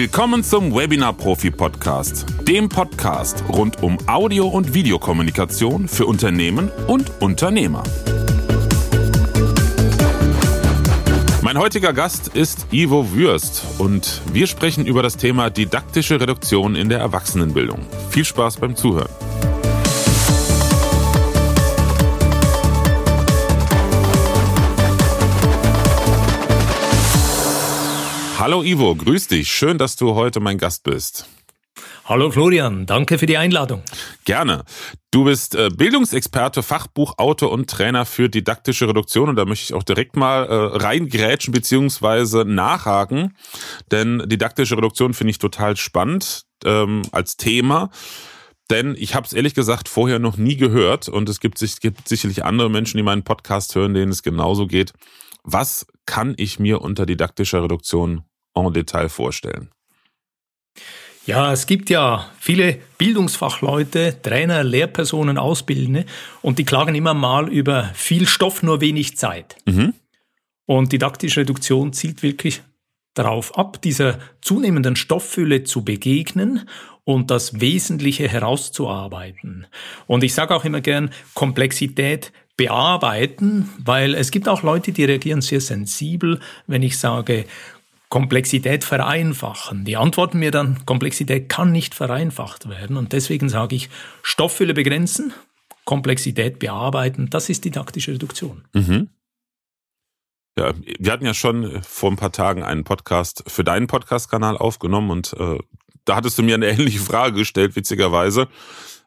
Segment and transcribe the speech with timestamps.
[0.00, 7.10] Willkommen zum Webinar Profi Podcast, dem Podcast rund um Audio- und Videokommunikation für Unternehmen und
[7.20, 7.82] Unternehmer.
[11.42, 16.88] Mein heutiger Gast ist Ivo Würst und wir sprechen über das Thema didaktische Reduktion in
[16.88, 17.84] der Erwachsenenbildung.
[18.10, 19.10] Viel Spaß beim Zuhören.
[28.48, 29.52] Hallo Ivo, grüß dich.
[29.52, 31.28] Schön, dass du heute mein Gast bist.
[32.06, 33.82] Hallo Florian, danke für die Einladung.
[34.24, 34.64] Gerne.
[35.10, 39.82] Du bist äh, Bildungsexperte, Fachbuchautor und Trainer für didaktische Reduktion und da möchte ich auch
[39.82, 43.36] direkt mal äh, reingrätschen beziehungsweise nachhaken,
[43.90, 47.90] denn didaktische Reduktion finde ich total spannend ähm, als Thema.
[48.70, 52.08] Denn ich habe es ehrlich gesagt vorher noch nie gehört und es gibt, es gibt
[52.08, 54.94] sicherlich andere Menschen, die meinen Podcast hören, denen es genauso geht.
[55.42, 59.70] Was kann ich mir unter didaktischer Reduktion en Detail vorstellen?
[61.26, 66.06] Ja, es gibt ja viele Bildungsfachleute, Trainer, Lehrpersonen, Ausbildende
[66.40, 69.56] und die klagen immer mal über viel Stoff, nur wenig Zeit.
[69.66, 69.92] Mhm.
[70.64, 72.62] Und didaktische Reduktion zielt wirklich
[73.12, 76.66] darauf ab, dieser zunehmenden Stofffülle zu begegnen
[77.04, 79.66] und das Wesentliche herauszuarbeiten.
[80.06, 85.40] Und ich sage auch immer gern, Komplexität bearbeiten, weil es gibt auch Leute, die reagieren
[85.40, 87.44] sehr sensibel, wenn ich sage,
[88.08, 89.84] Komplexität vereinfachen.
[89.84, 92.96] Die antworten mir dann, Komplexität kann nicht vereinfacht werden.
[92.96, 93.90] Und deswegen sage ich,
[94.22, 95.32] Stofffülle begrenzen,
[95.84, 97.28] Komplexität bearbeiten.
[97.30, 98.64] Das ist didaktische Reduktion.
[98.72, 99.10] Mhm.
[100.58, 105.10] Ja, wir hatten ja schon vor ein paar Tagen einen Podcast für deinen Podcast-Kanal aufgenommen
[105.10, 105.58] und äh,
[106.04, 108.48] da hattest du mir eine ähnliche Frage gestellt, witzigerweise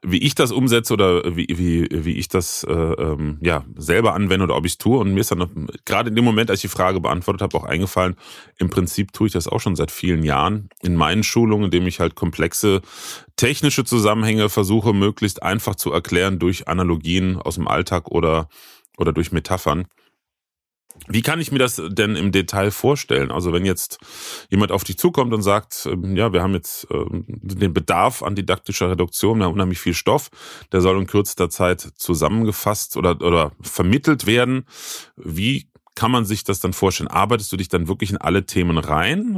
[0.04, 4.46] wie ich das umsetze oder wie, wie, wie ich das äh, ähm, ja, selber anwende
[4.46, 4.98] oder ob ich es tue.
[4.98, 7.66] Und mir ist dann gerade in dem Moment, als ich die Frage beantwortet habe, auch
[7.66, 8.16] eingefallen,
[8.58, 12.00] im Prinzip tue ich das auch schon seit vielen Jahren in meinen Schulungen, indem ich
[12.00, 12.82] halt komplexe
[13.36, 18.50] technische Zusammenhänge versuche, möglichst einfach zu erklären durch Analogien aus dem Alltag oder,
[18.98, 19.86] oder durch Metaphern.
[21.08, 23.32] Wie kann ich mir das denn im Detail vorstellen?
[23.32, 24.00] Also wenn jetzt
[24.50, 28.36] jemand auf dich zukommt und sagt, ähm, ja, wir haben jetzt ähm, den Bedarf an
[28.36, 30.30] didaktischer Reduktion, wir haben unheimlich viel Stoff,
[30.72, 34.66] der soll in kürzester Zeit zusammengefasst oder, oder vermittelt werden.
[35.16, 37.10] Wie kann man sich das dann vorstellen?
[37.10, 39.36] Arbeitest du dich dann wirklich in alle Themen rein?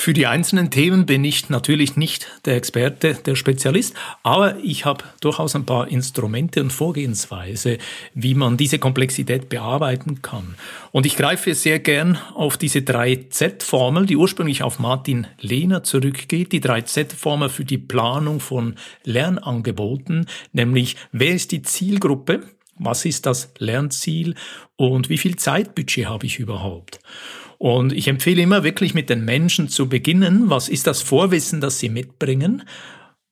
[0.00, 5.04] Für die einzelnen Themen bin ich natürlich nicht der Experte, der Spezialist, aber ich habe
[5.20, 7.76] durchaus ein paar Instrumente und Vorgehensweise,
[8.14, 10.54] wie man diese Komplexität bearbeiten kann.
[10.90, 16.62] Und ich greife sehr gern auf diese 3Z-Formel, die ursprünglich auf Martin Lehner zurückgeht, die
[16.62, 20.24] 3Z-Formel für die Planung von Lernangeboten,
[20.54, 24.34] nämlich wer ist die Zielgruppe, was ist das Lernziel
[24.76, 27.00] und wie viel Zeitbudget habe ich überhaupt.
[27.62, 30.48] Und ich empfehle immer wirklich mit den Menschen zu beginnen.
[30.48, 32.62] Was ist das Vorwissen, das sie mitbringen?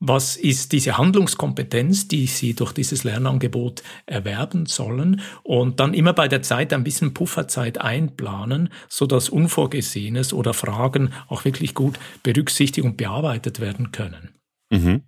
[0.00, 5.22] Was ist diese Handlungskompetenz, die Sie durch dieses Lernangebot erwerben sollen?
[5.44, 11.14] Und dann immer bei der Zeit ein bisschen Pufferzeit einplanen, so dass Unvorgesehenes oder Fragen
[11.28, 14.34] auch wirklich gut berücksichtigt und bearbeitet werden können.
[14.70, 15.04] Mhm.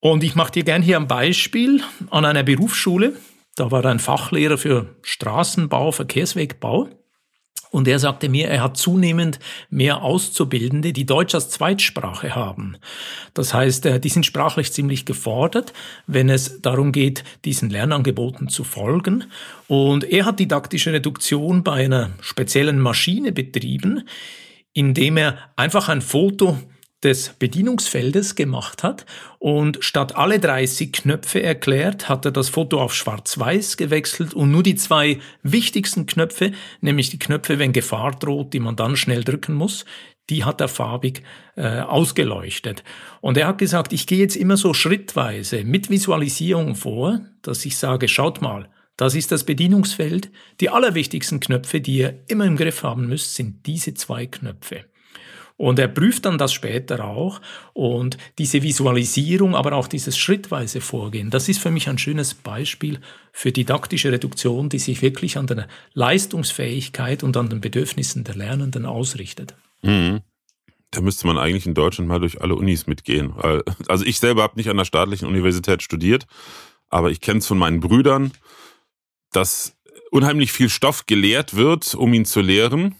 [0.00, 3.16] Und ich mache dir gern hier ein Beispiel an einer Berufsschule.
[3.56, 6.90] Da war ein Fachlehrer für Straßenbau, Verkehrswegbau.
[7.70, 9.38] Und er sagte mir, er hat zunehmend
[9.68, 12.78] mehr Auszubildende, die Deutsch als Zweitsprache haben.
[13.34, 15.72] Das heißt, äh, die sind sprachlich ziemlich gefordert,
[16.06, 19.24] wenn es darum geht, diesen Lernangeboten zu folgen.
[19.66, 24.08] Und er hat didaktische Reduktion bei einer speziellen Maschine betrieben,
[24.72, 26.58] indem er einfach ein Foto
[27.04, 29.06] des Bedienungsfeldes gemacht hat
[29.38, 34.64] und statt alle 30 Knöpfe erklärt, hat er das Foto auf schwarz-weiß gewechselt und nur
[34.64, 39.54] die zwei wichtigsten Knöpfe, nämlich die Knöpfe, wenn Gefahr droht, die man dann schnell drücken
[39.54, 39.84] muss,
[40.28, 41.22] die hat er farbig
[41.56, 42.84] äh, ausgeleuchtet.
[43.20, 47.78] Und er hat gesagt, ich gehe jetzt immer so schrittweise mit Visualisierung vor, dass ich
[47.78, 50.30] sage, schaut mal, das ist das Bedienungsfeld.
[50.60, 54.84] Die allerwichtigsten Knöpfe, die ihr immer im Griff haben müsst, sind diese zwei Knöpfe.
[55.58, 57.40] Und er prüft dann das später auch.
[57.74, 63.00] Und diese Visualisierung, aber auch dieses schrittweise Vorgehen, das ist für mich ein schönes Beispiel
[63.32, 68.86] für didaktische Reduktion, die sich wirklich an der Leistungsfähigkeit und an den Bedürfnissen der Lernenden
[68.86, 69.56] ausrichtet.
[69.82, 70.20] Mhm.
[70.92, 73.34] Da müsste man eigentlich in Deutschland mal durch alle Unis mitgehen.
[73.88, 76.26] Also ich selber habe nicht an der staatlichen Universität studiert,
[76.88, 78.30] aber ich kenne es von meinen Brüdern,
[79.32, 79.76] dass
[80.12, 82.94] unheimlich viel Stoff gelehrt wird, um ihn zu lehren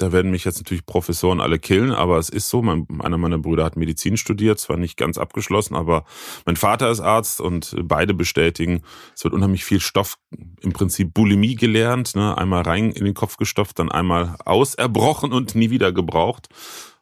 [0.00, 2.62] Da werden mich jetzt natürlich Professoren alle killen, aber es ist so.
[2.62, 6.04] Mein, einer meiner Brüder hat Medizin studiert, zwar nicht ganz abgeschlossen, aber
[6.46, 8.82] mein Vater ist Arzt und beide bestätigen,
[9.14, 10.16] es wird unheimlich viel Stoff,
[10.62, 12.36] im Prinzip Bulimie gelernt, ne?
[12.38, 16.48] einmal rein in den Kopf gestopft, dann einmal auserbrochen und nie wieder gebraucht.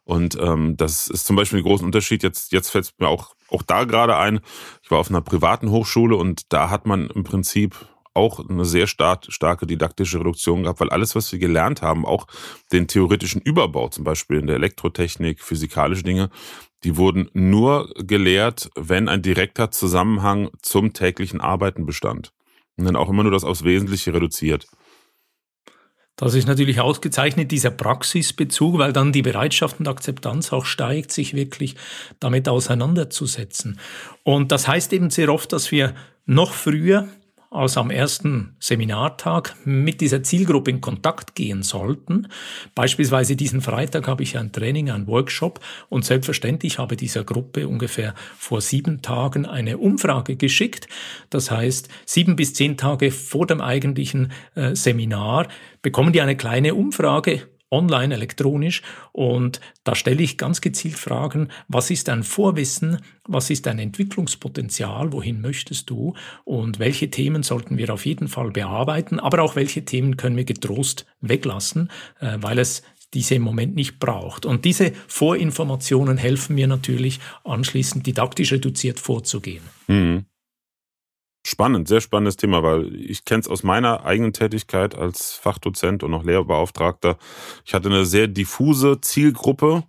[0.03, 2.21] Und ähm, das ist zum Beispiel ein großer Unterschied.
[2.23, 4.41] Jetzt, jetzt fällt es mir auch, auch da gerade ein.
[4.83, 7.75] Ich war auf einer privaten Hochschule und da hat man im Prinzip
[8.13, 12.27] auch eine sehr stark, starke didaktische Reduktion gehabt, weil alles, was wir gelernt haben, auch
[12.71, 16.29] den theoretischen Überbau, zum Beispiel in der Elektrotechnik, physikalische Dinge,
[16.83, 22.33] die wurden nur gelehrt, wenn ein direkter Zusammenhang zum täglichen Arbeiten bestand.
[22.77, 24.67] Und dann auch immer nur das aufs Wesentliche reduziert.
[26.15, 31.33] Das ist natürlich ausgezeichnet, dieser Praxisbezug, weil dann die Bereitschaft und Akzeptanz auch steigt, sich
[31.33, 31.75] wirklich
[32.19, 33.79] damit auseinanderzusetzen.
[34.23, 35.95] Und das heißt eben sehr oft, dass wir
[36.25, 37.07] noch früher
[37.51, 42.27] als am ersten Seminartag mit dieser Zielgruppe in Kontakt gehen sollten.
[42.75, 45.59] Beispielsweise diesen Freitag habe ich ein Training, ein Workshop
[45.89, 50.87] und selbstverständlich habe dieser Gruppe ungefähr vor sieben Tagen eine Umfrage geschickt.
[51.29, 55.47] Das heißt, sieben bis zehn Tage vor dem eigentlichen äh, Seminar
[55.81, 58.81] bekommen die eine kleine Umfrage online, elektronisch.
[59.11, 65.13] Und da stelle ich ganz gezielt Fragen, was ist dein Vorwissen, was ist dein Entwicklungspotenzial,
[65.13, 66.13] wohin möchtest du
[66.45, 70.45] und welche Themen sollten wir auf jeden Fall bearbeiten, aber auch welche Themen können wir
[70.45, 71.89] getrost weglassen,
[72.19, 72.83] äh, weil es
[73.13, 74.45] diese im Moment nicht braucht.
[74.45, 79.63] Und diese Vorinformationen helfen mir natürlich anschließend didaktisch reduziert vorzugehen.
[79.87, 80.25] Mhm.
[81.49, 86.13] Spannend, sehr spannendes Thema, weil ich kenne es aus meiner eigenen Tätigkeit als Fachdozent und
[86.13, 87.17] auch Lehrbeauftragter.
[87.65, 89.81] Ich hatte eine sehr diffuse Zielgruppe.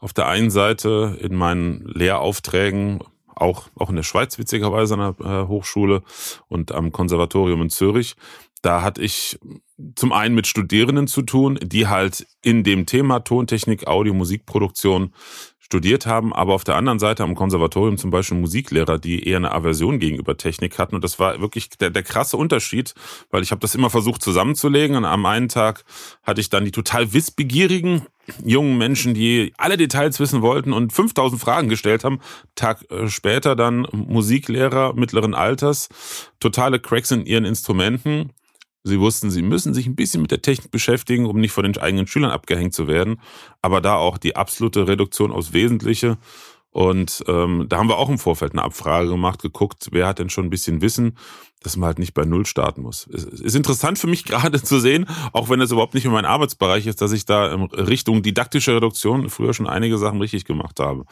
[0.00, 5.26] Auf der einen Seite in meinen Lehraufträgen, auch, auch in der Schweiz witzigerweise an der
[5.26, 6.02] äh, Hochschule
[6.48, 8.16] und am Konservatorium in Zürich.
[8.62, 9.38] Da hatte ich
[9.94, 15.12] zum einen mit Studierenden zu tun, die halt in dem Thema Tontechnik, Audio, Musikproduktion
[15.72, 19.52] studiert haben, aber auf der anderen Seite am Konservatorium zum Beispiel Musiklehrer, die eher eine
[19.52, 20.94] Aversion gegenüber Technik hatten.
[20.94, 22.92] Und das war wirklich der, der krasse Unterschied,
[23.30, 24.98] weil ich habe das immer versucht zusammenzulegen.
[24.98, 25.84] Und am einen Tag
[26.24, 28.02] hatte ich dann die total wissbegierigen
[28.44, 32.20] jungen Menschen, die alle Details wissen wollten und 5000 Fragen gestellt haben.
[32.54, 35.88] Tag äh, später dann Musiklehrer mittleren Alters,
[36.38, 38.34] totale Cracks in ihren Instrumenten
[38.84, 41.78] Sie wussten, sie müssen sich ein bisschen mit der Technik beschäftigen, um nicht von den
[41.78, 43.20] eigenen Schülern abgehängt zu werden.
[43.60, 46.18] Aber da auch die absolute Reduktion aufs Wesentliche.
[46.70, 50.30] Und ähm, da haben wir auch im Vorfeld eine Abfrage gemacht, geguckt, wer hat denn
[50.30, 51.18] schon ein bisschen Wissen,
[51.62, 53.06] dass man halt nicht bei Null starten muss.
[53.12, 56.24] Es ist interessant für mich gerade zu sehen, auch wenn es überhaupt nicht in meinem
[56.24, 60.80] Arbeitsbereich ist, dass ich da in Richtung didaktische Reduktion früher schon einige Sachen richtig gemacht
[60.80, 61.04] habe.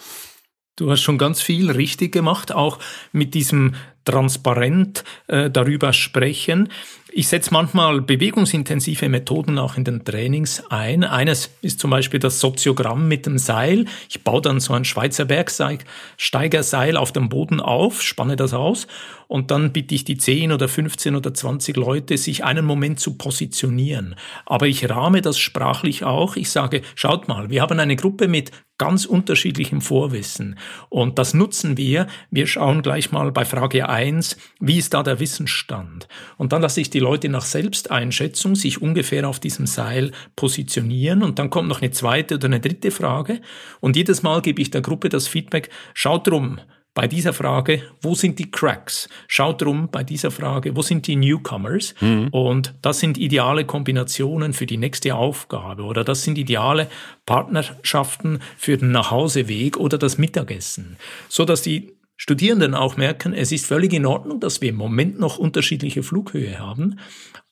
[0.77, 2.79] Du hast schon ganz viel richtig gemacht, auch
[3.13, 3.75] mit diesem
[4.07, 6.71] transparent äh, darüber sprechen.
[7.13, 11.03] Ich setze manchmal bewegungsintensive Methoden auch in den Trainings ein.
[11.03, 13.87] Eines ist zum Beispiel das Soziogramm mit dem Seil.
[14.09, 18.87] Ich baue dann so ein Schweizer Bergsteigerseil auf dem Boden auf, spanne das aus
[19.31, 23.17] und dann bitte ich die 10 oder 15 oder 20 Leute, sich einen Moment zu
[23.17, 24.17] positionieren.
[24.45, 26.35] Aber ich rahme das sprachlich auch.
[26.35, 31.77] Ich sage, schaut mal, wir haben eine Gruppe mit ganz unterschiedlichem Vorwissen und das nutzen
[31.77, 32.09] wir.
[32.33, 36.09] Wir schauen gleich mal bei Frage 1, wie ist da der Wissensstand?
[36.37, 41.39] Und dann lasse ich die Leute nach Selbsteinschätzung sich ungefähr auf diesem Seil positionieren und
[41.39, 43.43] dann kommt noch eine zweite oder eine dritte Frage
[43.79, 46.59] und jedes Mal gebe ich der Gruppe das Feedback, schaut drum,
[46.95, 49.09] bei dieser Frage, wo sind die Cracks?
[49.29, 51.95] Schaut drum bei dieser Frage, wo sind die Newcomers?
[52.01, 52.29] Mhm.
[52.29, 56.89] Und das sind ideale Kombinationen für die nächste Aufgabe oder das sind ideale
[57.27, 60.97] Partnerschaften für den Nachhauseweg oder das Mittagessen,
[61.29, 65.19] so dass die Studierenden auch merken, es ist völlig in Ordnung, dass wir im Moment
[65.19, 66.99] noch unterschiedliche Flughöhe haben,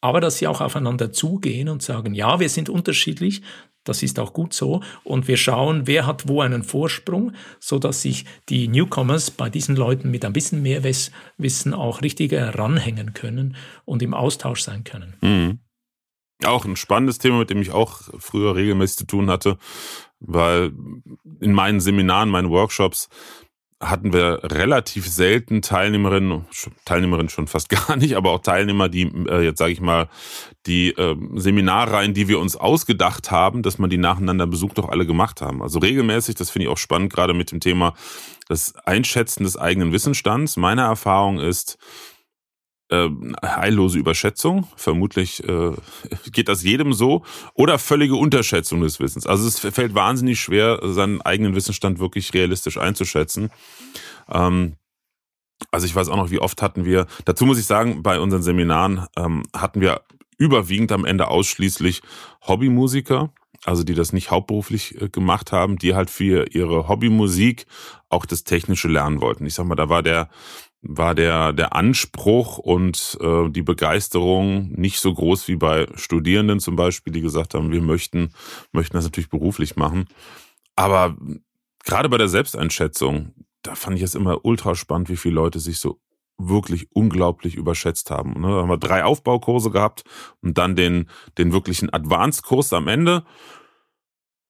[0.02, 3.40] aber dass sie auch aufeinander zugehen und sagen, ja, wir sind unterschiedlich,
[3.88, 4.83] das ist auch gut so.
[5.04, 9.76] Und wir schauen, wer hat wo einen Vorsprung, so dass sich die Newcomers bei diesen
[9.76, 15.14] Leuten mit ein bisschen mehr Wissen auch richtig ranhängen können und im Austausch sein können.
[15.21, 15.59] Mhm.
[16.45, 19.59] Auch ein spannendes Thema, mit dem ich auch früher regelmäßig zu tun hatte,
[20.21, 20.73] weil
[21.40, 23.09] in meinen Seminaren, meinen Workshops
[23.80, 26.47] hatten wir relativ selten Teilnehmerinnen,
[26.85, 30.08] Teilnehmerinnen schon fast gar nicht, aber auch Teilnehmer, die äh, jetzt sage ich mal
[30.66, 35.06] die äh, Seminarreihen, die wir uns ausgedacht haben, dass man die nacheinander besucht, doch alle
[35.06, 35.62] gemacht haben.
[35.62, 37.94] Also regelmäßig, das finde ich auch spannend, gerade mit dem Thema
[38.49, 40.56] das Einschätzen des eigenen Wissensstands.
[40.56, 41.78] Meine Erfahrung ist,
[42.90, 43.09] äh,
[43.45, 44.66] heillose Überschätzung.
[44.76, 45.73] Vermutlich äh,
[46.33, 47.23] geht das jedem so.
[47.54, 49.26] Oder völlige Unterschätzung des Wissens.
[49.26, 53.50] Also es fällt wahnsinnig schwer, seinen eigenen Wissensstand wirklich realistisch einzuschätzen.
[54.30, 54.76] Ähm,
[55.71, 58.42] also ich weiß auch noch, wie oft hatten wir, dazu muss ich sagen, bei unseren
[58.42, 60.02] Seminaren ähm, hatten wir
[60.38, 62.00] überwiegend am Ende ausschließlich
[62.47, 63.33] Hobbymusiker,
[63.64, 67.66] also die das nicht hauptberuflich äh, gemacht haben, die halt für ihre Hobbymusik
[68.09, 69.47] auch das Technische lernen wollten.
[69.47, 70.30] Ich sag mal, da war der
[70.82, 76.76] war der der Anspruch und äh, die Begeisterung nicht so groß wie bei Studierenden zum
[76.76, 78.32] Beispiel, die gesagt haben, wir möchten
[78.73, 80.06] möchten das natürlich beruflich machen.
[80.76, 81.16] Aber
[81.85, 85.78] gerade bei der Selbsteinschätzung, da fand ich es immer ultra spannend, wie viele Leute sich
[85.78, 86.00] so
[86.38, 88.40] wirklich unglaublich überschätzt haben.
[88.40, 88.49] Ne?
[88.49, 90.04] Da haben wir drei Aufbaukurse gehabt
[90.40, 93.25] und dann den, den wirklichen Advanced-Kurs am Ende.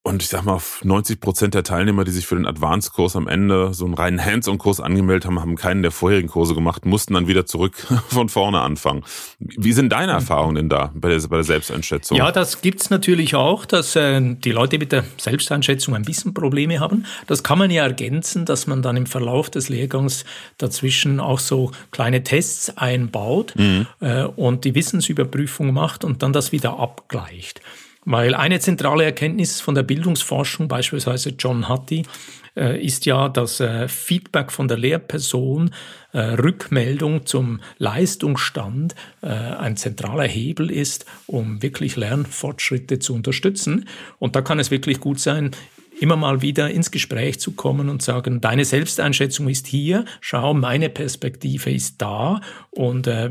[0.04, 3.74] Und ich sag mal, 90 Prozent der Teilnehmer, die sich für den Advanced-Kurs am Ende
[3.74, 7.44] so einen reinen Hands-on-Kurs angemeldet haben, haben keinen der vorherigen Kurse gemacht, mussten dann wieder
[7.44, 7.74] zurück
[8.08, 9.04] von vorne anfangen.
[9.38, 12.16] Wie sind deine Erfahrungen denn da bei der, bei der Selbsteinschätzung?
[12.16, 16.80] Ja, das gibt's natürlich auch, dass äh, die Leute mit der Selbsteinschätzung ein bisschen Probleme
[16.80, 17.04] haben.
[17.26, 20.24] Das kann man ja ergänzen, dass man dann im Verlauf des Lehrgangs
[20.56, 23.86] dazwischen auch so kleine Tests einbaut mhm.
[24.00, 27.60] äh, und die Wissensüberprüfung macht und dann das wieder abgleicht.
[28.04, 32.04] Weil eine zentrale Erkenntnis von der Bildungsforschung, beispielsweise John Hattie,
[32.58, 35.70] äh, ist ja, dass äh, Feedback von der Lehrperson,
[36.12, 43.88] äh, Rückmeldung zum Leistungsstand ein zentraler Hebel ist, um wirklich Lernfortschritte zu unterstützen.
[44.18, 45.50] Und da kann es wirklich gut sein,
[46.00, 50.88] immer mal wieder ins Gespräch zu kommen und sagen, deine Selbsteinschätzung ist hier, schau, meine
[50.88, 52.40] Perspektive ist da.
[52.70, 53.30] Und äh,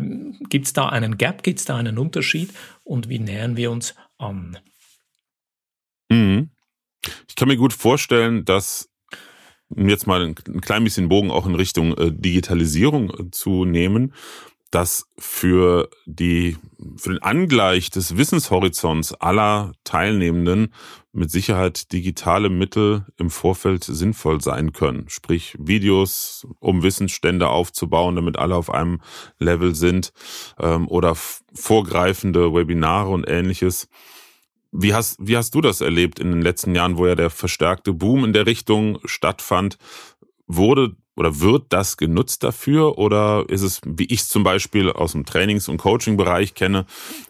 [0.49, 2.51] gibt es da einen Gap, gibt es da einen Unterschied?
[2.83, 4.57] Und wie nähern wir uns an?
[6.09, 6.49] Mhm.
[7.27, 8.89] Ich kann mir gut vorstellen, dass
[9.75, 14.13] jetzt mal ein klein bisschen Bogen auch in Richtung äh, Digitalisierung äh, zu nehmen,
[14.71, 16.57] dass für die,
[16.97, 20.73] für den Angleich des Wissenshorizonts aller Teilnehmenden
[21.13, 25.09] mit Sicherheit digitale Mittel im Vorfeld sinnvoll sein können.
[25.09, 29.01] Sprich Videos, um Wissensstände aufzubauen, damit alle auf einem
[29.39, 30.11] Level sind,
[30.59, 33.87] ähm, oder vorgreifende Webinare und ähnliches.
[34.71, 37.93] Wie hast, wie hast du das erlebt in den letzten Jahren, wo ja der verstärkte
[37.93, 39.77] Boom in der Richtung stattfand?
[40.45, 42.97] Wurde oder wird das genutzt dafür?
[42.97, 46.85] Oder ist es, wie ich es zum Beispiel aus dem Trainings- und Coaching-Bereich kenne,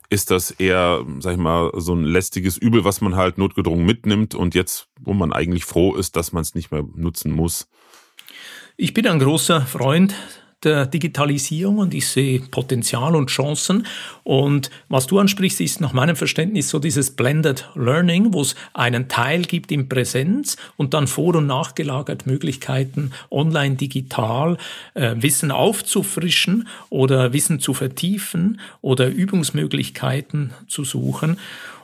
[0.09, 4.35] ist das eher, sag ich mal, so ein lästiges Übel, was man halt notgedrungen mitnimmt
[4.35, 7.69] und jetzt, wo man eigentlich froh ist, dass man es nicht mehr nutzen muss?
[8.75, 10.13] Ich bin ein großer Freund
[10.67, 13.87] der Digitalisierung und ich sehe Potenzial und Chancen.
[14.23, 19.07] Und was du ansprichst, ist nach meinem Verständnis so dieses Blended Learning, wo es einen
[19.07, 24.57] Teil gibt in Präsenz und dann vor- und nachgelagert Möglichkeiten, online, digital
[24.93, 31.37] äh, Wissen aufzufrischen oder Wissen zu vertiefen oder Übungsmöglichkeiten zu suchen.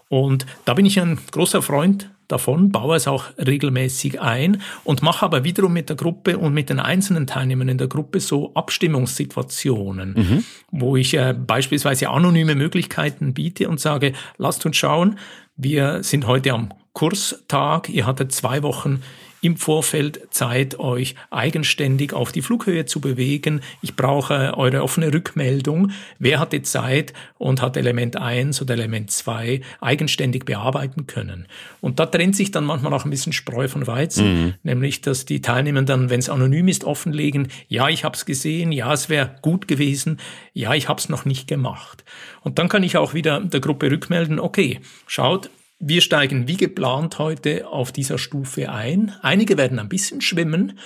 [0.09, 5.25] Und da bin ich ein großer Freund davon, baue es auch regelmäßig ein und mache
[5.25, 10.13] aber wiederum mit der Gruppe und mit den einzelnen Teilnehmern in der Gruppe so Abstimmungssituationen,
[10.13, 10.43] mhm.
[10.71, 15.17] wo ich äh, beispielsweise anonyme Möglichkeiten biete und sage, lasst uns schauen,
[15.55, 19.01] wir sind heute am Kurstag, ihr hattet zwei Wochen
[19.43, 23.59] im Vorfeld Zeit, euch eigenständig auf die Flughöhe zu bewegen.
[23.81, 25.91] Ich brauche eure offene Rückmeldung.
[26.17, 31.47] Wer hatte Zeit und hat Element 1 oder Element 2 eigenständig bearbeiten können?
[31.81, 34.53] Und da trennt sich dann manchmal auch ein bisschen Spreu von Weizen, mhm.
[34.63, 38.71] nämlich dass die Teilnehmer dann, wenn es anonym ist, offenlegen, ja, ich habe es gesehen,
[38.71, 40.21] ja, es wäre gut gewesen,
[40.53, 42.05] ja, ich habe es noch nicht gemacht.
[42.43, 45.49] Und dann kann ich auch wieder der Gruppe rückmelden, okay, schaut,
[45.85, 49.13] wir steigen wie geplant heute auf dieser Stufe ein.
[49.21, 50.79] Einige werden ein bisschen schwimmen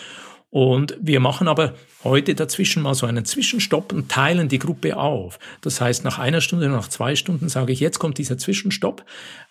[0.49, 5.37] und wir machen aber heute dazwischen mal so einen Zwischenstopp und teilen die Gruppe auf.
[5.61, 9.05] Das heißt, nach einer Stunde, nach zwei Stunden sage ich, jetzt kommt dieser Zwischenstopp.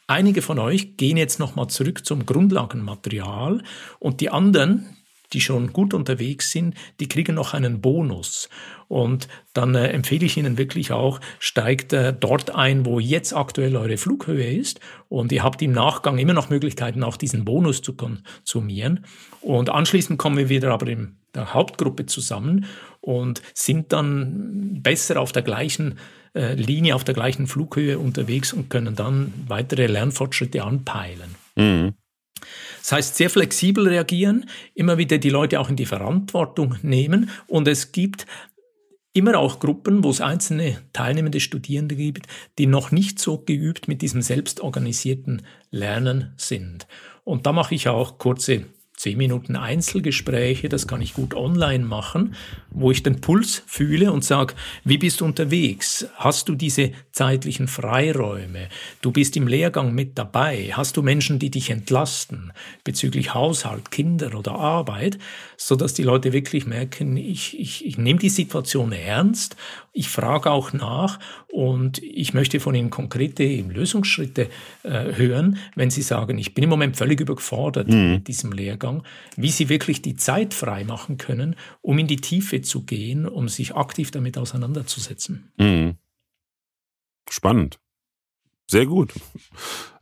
[0.09, 3.62] Einige von euch gehen jetzt nochmal zurück zum Grundlagenmaterial
[4.00, 4.96] und die anderen,
[5.33, 8.49] die schon gut unterwegs sind, die kriegen noch einen Bonus.
[8.88, 13.76] Und dann äh, empfehle ich Ihnen wirklich auch, steigt äh, dort ein, wo jetzt aktuell
[13.76, 14.80] eure Flughöhe ist.
[15.09, 19.04] Und ihr habt im Nachgang immer noch Möglichkeiten, auch diesen Bonus zu konsumieren.
[19.40, 22.66] Und anschließend kommen wir wieder aber in der Hauptgruppe zusammen
[23.00, 25.99] und sind dann besser auf der gleichen
[26.35, 31.35] äh, Linie, auf der gleichen Flughöhe unterwegs und können dann weitere Lernfortschritte anpeilen.
[31.56, 31.95] Mhm.
[32.87, 37.66] Das heißt, sehr flexibel reagieren, immer wieder die Leute auch in die Verantwortung nehmen und
[37.66, 38.26] es gibt
[39.12, 42.28] immer auch Gruppen, wo es einzelne teilnehmende Studierende gibt,
[42.59, 46.87] die noch nicht so geübt mit diesem selbstorganisierten Lernen sind.
[47.25, 48.66] Und da mache ich auch kurze
[48.97, 52.35] zehn Minuten Einzelgespräche, das kann ich gut online machen,
[52.71, 56.07] wo ich den Puls fühle und sage, wie bist du unterwegs?
[56.17, 58.69] Hast du diese zeitlichen Freiräume?
[59.03, 60.71] Du bist im Lehrgang mit dabei.
[60.73, 62.53] Hast du Menschen, die dich entlasten
[62.85, 65.19] bezüglich Haushalt, Kinder oder Arbeit,
[65.59, 69.57] so dass die Leute wirklich merken, ich, ich, ich nehme die Situation ernst,
[69.97, 74.50] ich frage auch nach und ich möchte von ihnen konkrete Lösungsschritte
[74.83, 78.12] äh, hören, wenn sie sagen, ich bin im Moment völlig überfordert mhm.
[78.12, 79.05] mit diesem Lehrgang,
[79.37, 83.49] wie sie wirklich die Zeit frei machen können, um in die Tiefe zu gehen, um
[83.49, 85.50] sich aktiv damit auseinanderzusetzen.
[85.57, 85.97] Mhm.
[87.31, 87.79] Spannend.
[88.69, 89.15] Sehr gut.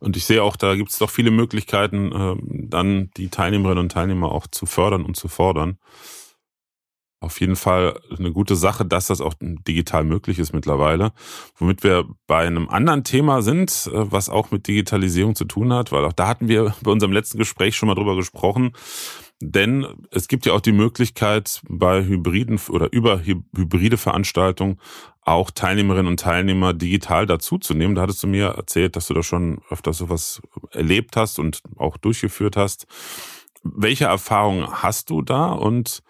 [0.01, 2.37] Und ich sehe auch, da gibt es doch viele Möglichkeiten, äh,
[2.69, 5.79] dann die Teilnehmerinnen und Teilnehmer auch zu fördern und zu fordern.
[7.25, 11.13] Auf jeden Fall eine gute Sache, dass das auch digital möglich ist mittlerweile.
[11.57, 15.91] Womit wir bei einem anderen Thema sind, äh, was auch mit Digitalisierung zu tun hat,
[15.91, 18.73] weil auch da hatten wir bei unserem letzten Gespräch schon mal drüber gesprochen.
[19.41, 24.79] Denn es gibt ja auch die Möglichkeit, bei Hybriden oder über hybride Veranstaltungen
[25.23, 27.95] auch Teilnehmerinnen und Teilnehmer digital dazuzunehmen.
[27.95, 31.97] Da hattest du mir erzählt, dass du da schon öfter sowas erlebt hast und auch
[31.97, 32.87] durchgeführt hast.
[33.63, 35.47] Welche Erfahrungen hast du da?
[35.53, 36.03] Und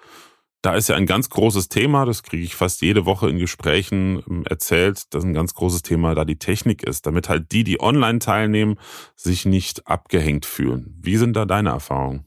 [0.64, 4.22] da ist ja ein ganz großes Thema, das kriege ich fast jede Woche in Gesprächen
[4.28, 7.80] ähm, erzählt, dass ein ganz großes Thema da die Technik ist, damit halt die, die
[7.80, 8.76] online teilnehmen,
[9.14, 10.98] sich nicht abgehängt fühlen.
[11.02, 12.26] Wie sind da deine Erfahrungen?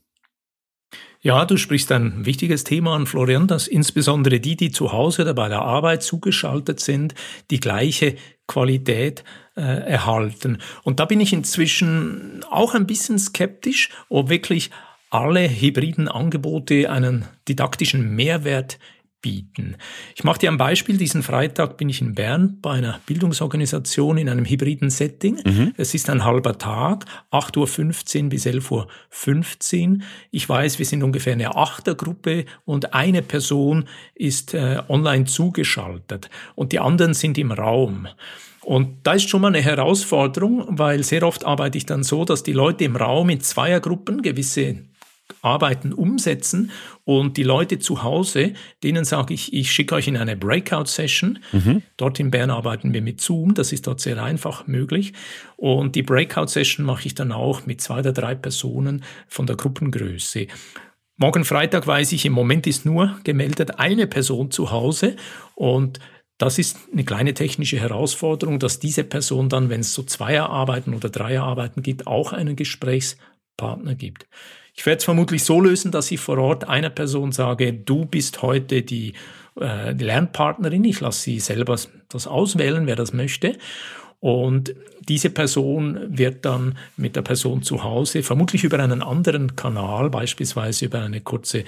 [1.19, 5.33] Ja, du sprichst ein wichtiges Thema an, Florian, dass insbesondere die, die zu Hause oder
[5.33, 7.15] bei der Arbeit zugeschaltet sind,
[7.49, 8.15] die gleiche
[8.45, 9.23] Qualität
[9.55, 10.59] äh, erhalten.
[10.83, 14.69] Und da bin ich inzwischen auch ein bisschen skeptisch, ob wirklich
[15.09, 18.77] alle hybriden Angebote einen didaktischen Mehrwert
[19.21, 19.75] bieten.
[20.15, 20.97] Ich mache dir ein Beispiel.
[20.97, 25.39] Diesen Freitag bin ich in Bern bei einer Bildungsorganisation in einem hybriden Setting.
[25.45, 25.73] Mhm.
[25.75, 29.97] Es ist ein halber Tag, 8.15 Uhr bis 11.15 Uhr.
[30.31, 36.71] Ich weiß, wir sind ungefähr eine Achtergruppe und eine Person ist äh, online zugeschaltet und
[36.71, 38.07] die anderen sind im Raum.
[38.61, 42.43] Und da ist schon mal eine Herausforderung, weil sehr oft arbeite ich dann so, dass
[42.43, 44.83] die Leute im Raum in Zweiergruppen gewisse
[45.41, 46.71] Arbeiten umsetzen
[47.03, 48.53] und die Leute zu Hause,
[48.83, 51.39] denen sage ich, ich schicke euch in eine Breakout-Session.
[51.51, 51.83] Mhm.
[51.97, 55.13] Dort in Bern arbeiten wir mit Zoom, das ist dort sehr einfach möglich.
[55.55, 60.47] Und die Breakout-Session mache ich dann auch mit zwei oder drei Personen von der Gruppengröße.
[61.17, 65.15] Morgen Freitag weiß ich, im Moment ist nur gemeldet eine Person zu Hause
[65.55, 65.99] und
[66.37, 71.09] das ist eine kleine technische Herausforderung, dass diese Person dann, wenn es so Zweierarbeiten oder
[71.09, 74.27] Dreierarbeiten gibt, auch einen Gesprächspartner gibt.
[74.77, 78.43] Ich werde es vermutlich so lösen, dass ich vor Ort einer Person sage, du bist
[78.43, 79.13] heute die,
[79.59, 80.83] äh, die Lernpartnerin.
[80.83, 83.57] Ich lasse sie selber das auswählen, wer das möchte.
[84.19, 84.75] Und
[85.07, 90.85] diese Person wird dann mit der Person zu Hause, vermutlich über einen anderen Kanal, beispielsweise
[90.85, 91.63] über eine kurze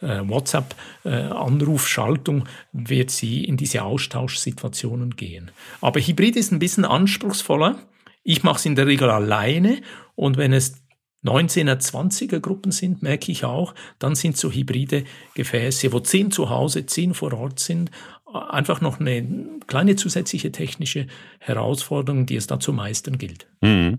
[0.00, 5.50] äh, WhatsApp-Anrufschaltung, äh, wird sie in diese Austauschsituationen gehen.
[5.82, 7.78] Aber Hybrid ist ein bisschen anspruchsvoller.
[8.22, 9.82] Ich mache es in der Regel alleine
[10.14, 10.83] und wenn es
[11.24, 16.50] 19er, 20er Gruppen sind, merke ich auch, dann sind so hybride Gefäße, wo zehn zu
[16.50, 17.90] Hause, zehn vor Ort sind,
[18.32, 19.26] einfach noch eine
[19.66, 21.06] kleine zusätzliche technische
[21.38, 23.46] Herausforderung, die es da zu meistern gilt.
[23.60, 23.98] Mhm.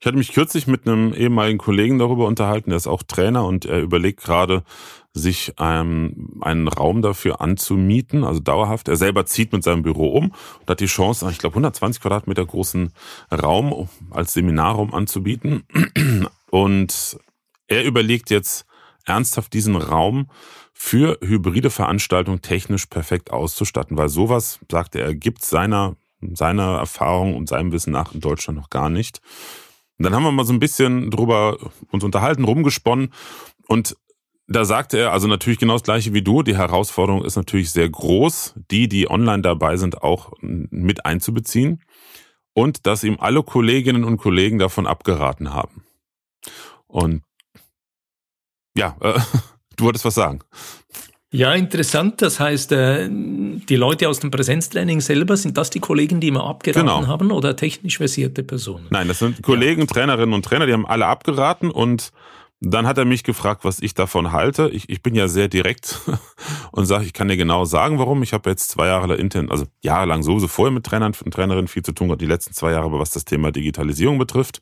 [0.00, 3.64] Ich hatte mich kürzlich mit einem ehemaligen Kollegen darüber unterhalten, der ist auch Trainer und
[3.64, 4.62] er überlegt gerade,
[5.12, 8.88] sich ähm, einen Raum dafür anzumieten, also dauerhaft.
[8.88, 12.46] Er selber zieht mit seinem Büro um und hat die Chance, ich glaube 120 Quadratmeter
[12.46, 12.92] großen
[13.32, 15.64] Raum als Seminarraum anzubieten.
[16.50, 17.18] Und
[17.66, 18.66] er überlegt jetzt
[19.04, 20.30] ernsthaft diesen Raum
[20.72, 25.96] für hybride Veranstaltungen technisch perfekt auszustatten, weil sowas, sagte er, gibt seiner
[26.34, 29.20] seiner Erfahrung und seinem Wissen nach in Deutschland noch gar nicht.
[29.98, 31.58] Und dann haben wir mal so ein bisschen drüber
[31.90, 33.12] uns unterhalten, rumgesponnen
[33.66, 33.96] und
[34.50, 37.88] da sagte er, also natürlich genau das gleiche wie du, die Herausforderung ist natürlich sehr
[37.88, 41.80] groß, die, die online dabei sind, auch mit einzubeziehen
[42.52, 45.84] und dass ihm alle Kolleginnen und Kollegen davon abgeraten haben.
[46.88, 47.22] Und
[48.76, 49.20] ja, äh,
[49.76, 50.40] du wolltest was sagen.
[51.32, 52.22] Ja, interessant.
[52.22, 56.44] Das heißt, äh, die Leute aus dem Präsenztraining selber, sind das die Kollegen, die immer
[56.44, 57.06] abgeraten genau.
[57.06, 58.86] haben oder technisch versierte Personen?
[58.90, 59.86] Nein, das sind Kollegen, ja.
[59.86, 62.10] Trainerinnen und Trainer, die haben alle abgeraten und
[62.60, 64.68] dann hat er mich gefragt, was ich davon halte.
[64.68, 66.00] Ich, ich bin ja sehr direkt
[66.72, 68.22] und sage, ich kann dir genau sagen, warum.
[68.22, 71.82] Ich habe jetzt zwei Jahre intern, also jahrelang sowieso vorher mit Trainern und Trainerinnen viel
[71.82, 74.60] zu tun gehabt, die letzten zwei Jahre, was das Thema Digitalisierung betrifft.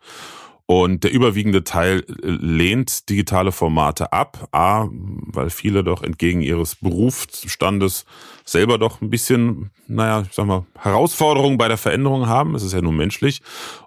[0.70, 4.48] Und der überwiegende Teil äh, lehnt digitale Formate ab.
[4.52, 8.04] A, weil viele doch entgegen ihres Berufsstandes
[8.44, 12.54] selber doch ein bisschen, naja, ich sag mal, Herausforderungen bei der Veränderung haben.
[12.54, 13.40] Es ist ja nur menschlich.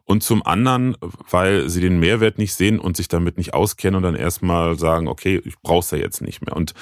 [0.05, 0.97] Und zum anderen,
[1.29, 5.07] weil sie den Mehrwert nicht sehen und sich damit nicht auskennen und dann erstmal sagen,
[5.07, 6.55] okay, ich brauch's ja jetzt nicht mehr.
[6.55, 6.73] Und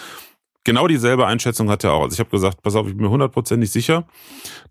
[0.63, 2.03] genau dieselbe Einschätzung hat er auch.
[2.03, 4.07] Also ich habe gesagt, pass auf, ich bin mir hundertprozentig sicher,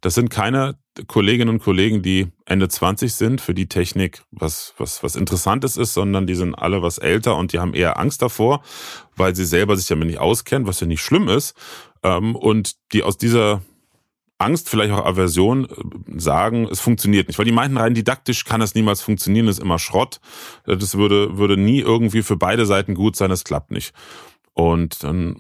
[0.01, 5.03] das sind keine Kolleginnen und Kollegen, die Ende 20 sind, für die Technik was, was,
[5.03, 8.63] was Interessantes ist, sondern die sind alle was älter und die haben eher Angst davor,
[9.17, 11.57] weil sie selber sich damit nicht auskennen, was ja nicht schlimm ist.
[12.03, 13.63] Ähm, und die aus dieser
[14.39, 17.39] Angst, vielleicht auch Aversion äh, sagen, es funktioniert nicht.
[17.39, 20.21] Weil die meinten rein didaktisch kann das niemals funktionieren, das ist immer Schrott.
[20.65, 23.93] Das würde, würde nie irgendwie für beide Seiten gut sein, das klappt nicht.
[24.55, 25.37] Und dann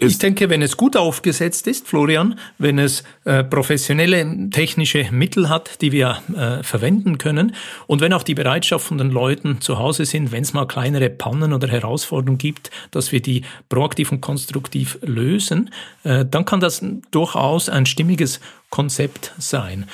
[0.00, 5.80] ich denke, wenn es gut aufgesetzt ist, Florian, wenn es äh, professionelle technische Mittel hat,
[5.80, 7.54] die wir äh, verwenden können
[7.88, 11.10] und wenn auch die Bereitschaft von den Leuten zu Hause sind, wenn es mal kleinere
[11.10, 15.70] Pannen oder Herausforderungen gibt, dass wir die proaktiv und konstruktiv lösen,
[16.04, 16.80] äh, dann kann das
[17.10, 19.86] durchaus ein stimmiges Konzept sein.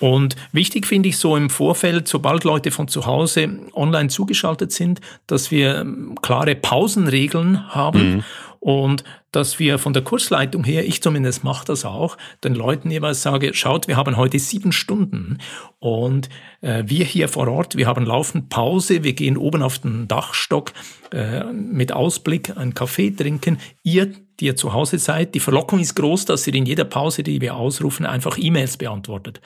[0.00, 5.00] Und wichtig finde ich so im Vorfeld, sobald Leute von zu Hause online zugeschaltet sind,
[5.28, 8.14] dass wir ähm, klare Pausenregeln haben.
[8.16, 8.24] Mhm
[8.62, 13.22] und dass wir von der Kursleitung her, ich zumindest mache das auch, den Leuten jeweils
[13.22, 15.38] sage, schaut, wir haben heute sieben Stunden
[15.80, 16.28] und
[16.60, 20.72] äh, wir hier vor Ort, wir haben laufend Pause, wir gehen oben auf den Dachstock
[21.12, 23.58] äh, mit Ausblick einen Kaffee trinken.
[23.82, 27.22] Ihr, die ihr zu Hause seid, die Verlockung ist groß, dass ihr in jeder Pause,
[27.22, 29.40] die wir ausrufen, einfach E-Mails beantwortet.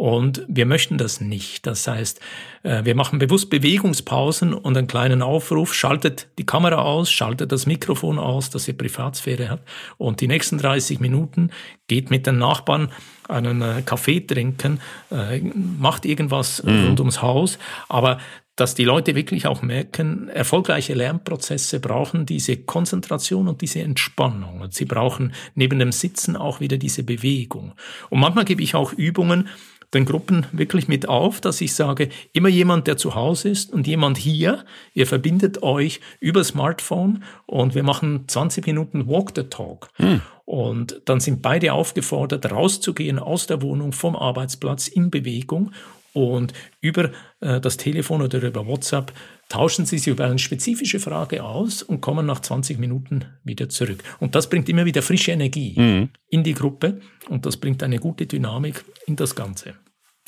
[0.00, 1.66] Und wir möchten das nicht.
[1.66, 2.20] Das heißt,
[2.62, 7.66] äh, wir machen bewusst Bewegungspausen und einen kleinen Aufruf, schaltet die Kamera aus, schaltet das
[7.66, 9.68] Mikrofon aus, dass ihr Privatsphäre habt.
[9.98, 11.50] Und die nächsten 30 Minuten
[11.86, 12.90] geht mit den Nachbarn
[13.28, 15.40] einen äh, Kaffee trinken, äh,
[15.78, 16.86] macht irgendwas mhm.
[16.86, 17.58] rund ums Haus.
[17.90, 18.16] Aber
[18.56, 24.62] dass die Leute wirklich auch merken, erfolgreiche Lernprozesse brauchen diese Konzentration und diese Entspannung.
[24.62, 27.74] Und sie brauchen neben dem Sitzen auch wieder diese Bewegung.
[28.08, 29.48] Und manchmal gebe ich auch Übungen,
[29.94, 33.86] den Gruppen wirklich mit auf, dass ich sage, immer jemand, der zu Hause ist und
[33.86, 39.88] jemand hier, ihr verbindet euch über Smartphone und wir machen 20 Minuten Walk the Talk.
[39.96, 40.20] Hm.
[40.44, 45.72] Und dann sind beide aufgefordert, rauszugehen aus der Wohnung, vom Arbeitsplatz in Bewegung
[46.12, 49.12] und über äh, das Telefon oder über WhatsApp
[49.50, 54.02] tauschen Sie sich über eine spezifische Frage aus und kommen nach 20 Minuten wieder zurück.
[54.18, 56.08] Und das bringt immer wieder frische Energie mhm.
[56.28, 59.74] in die Gruppe und das bringt eine gute Dynamik in das Ganze.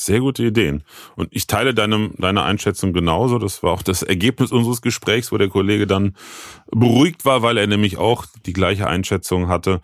[0.01, 0.83] Sehr gute Ideen.
[1.17, 3.39] Und ich teile deine, deine Einschätzung genauso.
[3.39, 6.17] Das war auch das Ergebnis unseres Gesprächs, wo der Kollege dann
[6.71, 9.81] beruhigt war, weil er nämlich auch die gleiche Einschätzung hatte.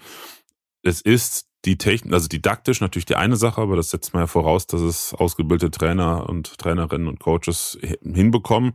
[0.82, 4.26] Es ist die Technik, also didaktisch natürlich die eine Sache, aber das setzt man ja
[4.26, 8.74] voraus, dass es ausgebildete Trainer und Trainerinnen und Coaches hinbekommen.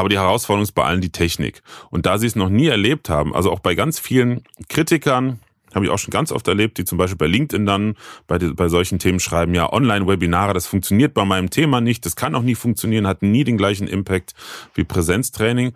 [0.00, 1.62] Aber die Herausforderung ist bei allen die Technik.
[1.90, 5.40] Und da sie es noch nie erlebt haben, also auch bei ganz vielen Kritikern,
[5.74, 8.70] habe ich auch schon ganz oft erlebt, die zum Beispiel bei LinkedIn dann bei, bei
[8.70, 12.54] solchen Themen schreiben, ja, Online-Webinare, das funktioniert bei meinem Thema nicht, das kann auch nie
[12.54, 14.32] funktionieren, hat nie den gleichen Impact
[14.72, 15.74] wie Präsenztraining.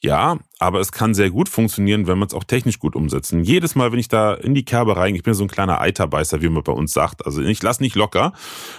[0.00, 3.32] Ja, aber es kann sehr gut funktionieren, wenn man es auch technisch gut umsetzt.
[3.32, 5.80] Und jedes Mal, wenn ich da in die Kerbe rein, ich bin so ein kleiner
[5.80, 8.32] Eiterbeißer, wie man bei uns sagt, also ich lasse nicht locker.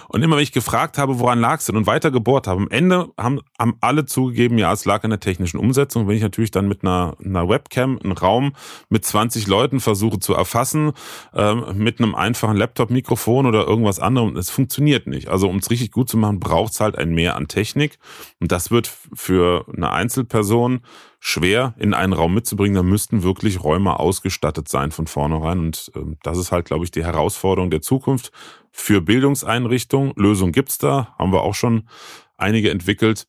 [0.08, 2.70] Und immer, wenn ich gefragt habe, woran lag es denn und weiter gebohrt habe, am
[2.70, 6.08] Ende haben, haben alle zugegeben, ja, es lag an der technischen Umsetzung.
[6.08, 8.54] Wenn ich natürlich dann mit einer, einer Webcam einen Raum
[8.88, 10.92] mit 20 Leuten versuche zu erfassen,
[11.34, 15.28] ähm, mit einem einfachen Laptop-Mikrofon oder irgendwas anderem, es funktioniert nicht.
[15.28, 17.98] Also um es richtig gut zu machen, braucht es halt ein Mehr an Technik.
[18.40, 20.80] Und das wird für eine Einzelperson
[21.18, 22.74] schwer in einen Raum mitzubringen.
[22.74, 25.58] Da müssten wirklich Räume ausgestattet sein von vornherein.
[25.58, 28.32] Und äh, das ist halt, glaube ich, die Herausforderung der Zukunft
[28.70, 30.12] für Bildungseinrichtungen.
[30.16, 31.88] Lösungen gibt's da, haben wir auch schon
[32.36, 33.26] einige entwickelt.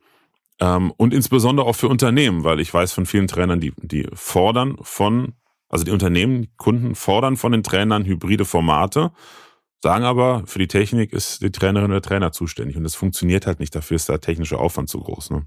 [0.59, 4.77] Ähm, und insbesondere auch für Unternehmen, weil ich weiß von vielen Trainern, die, die fordern
[4.81, 5.33] von,
[5.69, 9.11] also die Unternehmen, Kunden fordern von den Trainern hybride Formate,
[9.81, 12.75] sagen aber, für die Technik ist die Trainerin oder Trainer zuständig.
[12.75, 13.75] Und das funktioniert halt nicht.
[13.75, 15.29] Dafür ist der technische Aufwand zu groß.
[15.29, 15.45] Ne?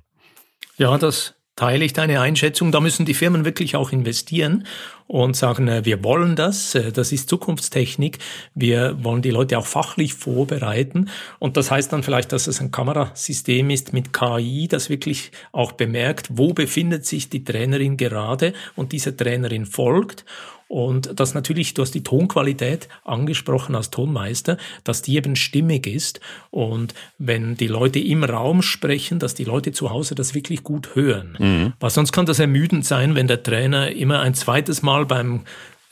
[0.77, 2.73] Ja, das teile ich deine Einschätzung.
[2.73, 4.65] Da müssen die Firmen wirklich auch investieren
[5.07, 8.19] und sagen, äh, wir wollen das, äh, das ist Zukunftstechnik,
[8.55, 11.11] wir wollen die Leute auch fachlich vorbereiten.
[11.39, 15.73] Und das heißt dann vielleicht, dass es ein Kamerasystem ist mit KI, das wirklich auch
[15.73, 20.25] bemerkt, wo befindet sich die Trainerin gerade und diese Trainerin folgt
[20.71, 26.21] und dass natürlich, du hast die Tonqualität angesprochen als Tonmeister, dass die eben stimmig ist.
[26.51, 30.95] Und wenn die Leute im Raum sprechen, dass die Leute zu Hause das wirklich gut
[30.95, 31.37] hören.
[31.41, 31.73] Mhm.
[31.81, 35.41] Weil sonst kann das ermüdend sein, wenn der Trainer immer ein zweites Mal beim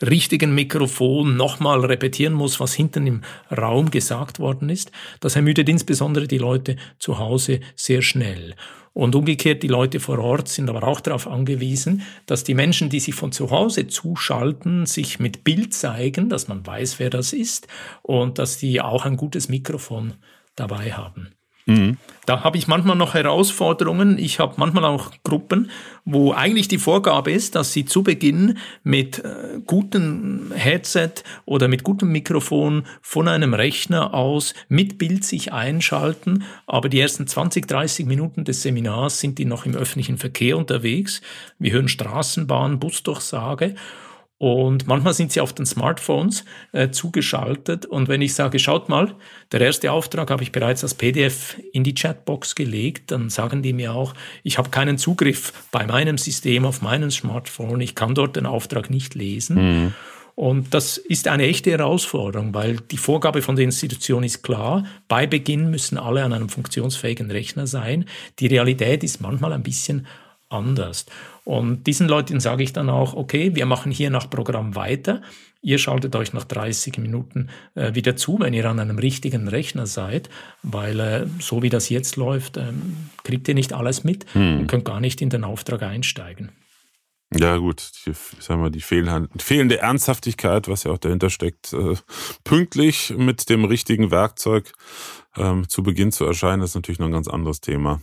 [0.01, 4.93] richtigen Mikrofon nochmal repetieren muss, was hinten im Raum gesagt worden ist.
[5.19, 8.55] Das ermüdet insbesondere die Leute zu Hause sehr schnell.
[8.99, 12.99] Und umgekehrt, die Leute vor Ort sind aber auch darauf angewiesen, dass die Menschen, die
[12.99, 17.69] sich von zu Hause zuschalten, sich mit Bild zeigen, dass man weiß, wer das ist
[18.01, 20.15] und dass die auch ein gutes Mikrofon
[20.57, 21.29] dabei haben.
[21.69, 21.97] Mhm.
[22.25, 24.19] Da habe ich manchmal noch Herausforderungen.
[24.19, 25.71] Ich habe manchmal auch Gruppen,
[26.05, 31.11] wo eigentlich die Vorgabe ist, dass sie zu Beginn mit äh, gutem Headset
[31.45, 37.25] oder mit gutem Mikrofon von einem Rechner aus mit Bild sich einschalten, aber die ersten
[37.25, 41.21] 20, 30 Minuten des Seminars sind die noch im öffentlichen Verkehr unterwegs.
[41.57, 43.73] Wir hören Straßenbahn, Busdurchsage
[44.39, 47.85] und manchmal sind sie auf den Smartphones äh, zugeschaltet.
[47.85, 49.13] Und wenn ich sage, schaut mal,
[49.51, 53.73] der erste Auftrag habe ich bereits als PDF in die Chatbox gelegt, dann sagen die
[53.73, 58.37] mir auch, ich habe keinen Zugriff bei meinem System auf meinem Smartphone, ich kann dort
[58.37, 59.55] den Auftrag nicht lesen.
[59.55, 59.93] Mhm.
[60.35, 65.27] Und das ist eine echte Herausforderung, weil die Vorgabe von der Institution ist klar, bei
[65.27, 68.05] Beginn müssen alle an einem funktionsfähigen Rechner sein.
[68.39, 70.07] Die Realität ist manchmal ein bisschen
[70.49, 71.05] anders.
[71.43, 75.21] Und diesen Leuten sage ich dann auch, okay, wir machen hier nach Programm weiter.
[75.61, 79.87] Ihr schaltet euch nach 30 Minuten äh, wieder zu, wenn ihr an einem richtigen Rechner
[79.87, 80.29] seid,
[80.63, 84.59] weil äh, so wie das jetzt läuft, ähm, kriegt ihr nicht alles mit hm.
[84.59, 86.51] und könnt gar nicht in den Auftrag einsteigen.
[87.31, 91.95] Ja, gut, die, sagen wir, die fehlende Ernsthaftigkeit, was ja auch dahinter steckt, äh,
[92.43, 94.71] pünktlich mit dem richtigen Werkzeug
[95.37, 98.01] ähm, zu Beginn zu erscheinen, ist natürlich noch ein ganz anderes Thema.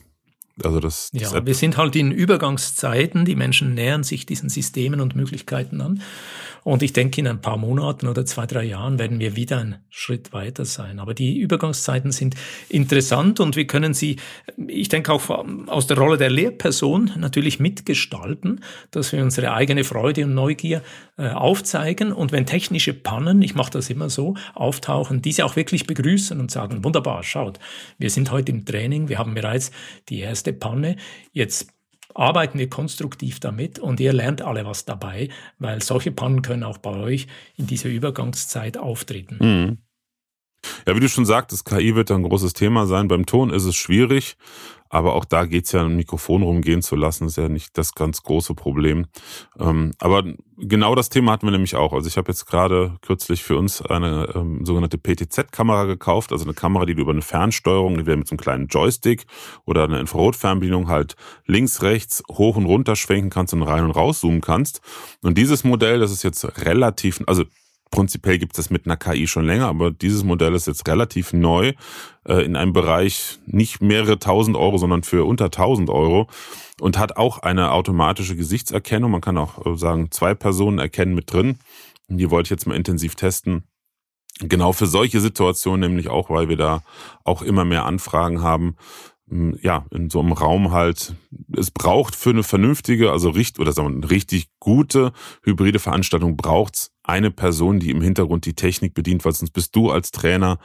[0.62, 3.24] Also das, das ja, wir sind halt in Übergangszeiten.
[3.24, 6.02] Die Menschen nähern sich diesen Systemen und Möglichkeiten an.
[6.66, 9.76] Und ich denke, in ein paar Monaten oder zwei, drei Jahren werden wir wieder einen
[9.88, 10.98] Schritt weiter sein.
[10.98, 12.34] Aber die Übergangszeiten sind
[12.68, 14.16] interessant und wir können sie,
[14.66, 15.28] ich denke auch
[15.68, 20.82] aus der Rolle der Lehrperson natürlich mitgestalten, dass wir unsere eigene Freude und Neugier
[21.18, 25.86] äh, aufzeigen und wenn technische Pannen, ich mache das immer so, auftauchen, diese auch wirklich
[25.86, 27.60] begrüßen und sagen, wunderbar, schaut,
[27.96, 29.70] wir sind heute im Training, wir haben bereits
[30.08, 30.96] die erste Panne,
[31.32, 31.72] jetzt
[32.14, 35.28] arbeiten wir konstruktiv damit und ihr lernt alle was dabei,
[35.58, 39.38] weil solche Pannen können auch bei euch in dieser Übergangszeit auftreten.
[39.40, 39.78] Mhm.
[40.86, 43.08] Ja, wie du schon sagtest, KI wird ein großes Thema sein.
[43.08, 44.36] Beim Ton ist es schwierig.
[44.88, 48.22] Aber auch da geht's ja, ein Mikrofon rumgehen zu lassen, ist ja nicht das ganz
[48.22, 49.06] große Problem.
[49.58, 50.24] Ähm, aber
[50.56, 51.92] genau das Thema hatten wir nämlich auch.
[51.92, 56.54] Also ich habe jetzt gerade kürzlich für uns eine ähm, sogenannte PTZ-Kamera gekauft, also eine
[56.54, 59.26] Kamera, die du über eine Fernsteuerung, die wir mit so einem kleinen Joystick
[59.64, 61.16] oder einer Infrarotfernbedienung halt
[61.46, 64.80] links, rechts, hoch und runter schwenken kannst und rein und rauszoomen kannst.
[65.22, 67.44] Und dieses Modell, das ist jetzt relativ, also
[67.90, 71.32] Prinzipiell gibt es das mit einer KI schon länger, aber dieses Modell ist jetzt relativ
[71.32, 71.72] neu
[72.26, 76.28] äh, in einem Bereich nicht mehrere tausend Euro, sondern für unter tausend Euro
[76.80, 79.12] und hat auch eine automatische Gesichtserkennung.
[79.12, 81.58] Man kann auch äh, sagen, zwei Personen erkennen mit drin.
[82.08, 83.64] Die wollte ich jetzt mal intensiv testen.
[84.40, 86.82] Genau für solche Situationen nämlich auch, weil wir da
[87.24, 88.76] auch immer mehr Anfragen haben,
[89.28, 91.14] ja, in so einem Raum halt,
[91.56, 96.36] es braucht für eine vernünftige, also richtig, oder sagen wir, eine richtig gute hybride Veranstaltung
[96.36, 100.58] braucht's eine Person, die im Hintergrund die Technik bedient, weil sonst bist du als Trainer,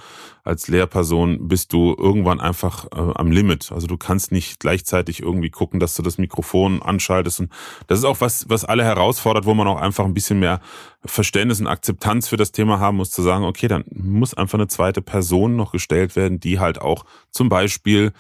[0.44, 3.72] als Lehrperson, bist du irgendwann einfach äh, am Limit.
[3.72, 7.42] Also du kannst nicht gleichzeitig irgendwie gucken, dass du das Mikrofon anschaltest.
[7.42, 7.52] Und
[7.88, 10.62] das ist auch was, was alle herausfordert, wo man auch einfach ein bisschen mehr
[11.06, 14.68] Verständnis und Akzeptanz für das Thema haben muss, zu sagen, okay, dann muss einfach eine
[14.68, 18.14] zweite Person noch gestellt werden, die halt auch zum Beispiel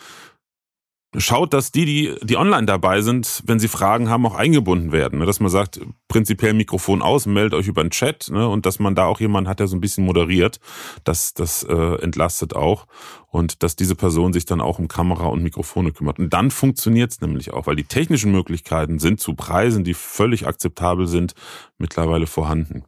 [1.17, 5.19] schaut, dass die, die, die online dabei sind, wenn sie Fragen haben, auch eingebunden werden.
[5.19, 5.25] Ne?
[5.25, 8.47] Dass man sagt, prinzipiell Mikrofon aus, meldet euch über den Chat ne?
[8.47, 10.59] und dass man da auch jemanden hat, der so ein bisschen moderiert.
[11.03, 12.87] Das, das äh, entlastet auch.
[13.27, 16.19] Und dass diese Person sich dann auch um Kamera und Mikrofone kümmert.
[16.19, 20.47] Und dann funktioniert es nämlich auch, weil die technischen Möglichkeiten sind zu Preisen, die völlig
[20.47, 21.33] akzeptabel sind,
[21.77, 22.83] mittlerweile vorhanden.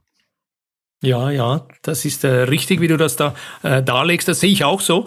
[1.01, 4.27] Ja, ja, das ist äh, richtig, wie du das da äh, darlegst.
[4.29, 5.05] Das sehe ich auch so.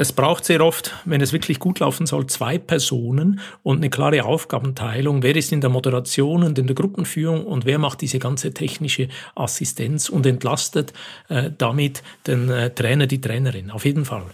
[0.00, 4.24] Es braucht sehr oft, wenn es wirklich gut laufen soll, zwei Personen und eine klare
[4.24, 5.22] Aufgabenteilung.
[5.22, 9.10] Wer ist in der Moderation und in der Gruppenführung und wer macht diese ganze technische
[9.34, 10.94] Assistenz und entlastet
[11.28, 13.70] äh, damit den äh, Trainer, die Trainerin.
[13.70, 14.24] Auf jeden Fall.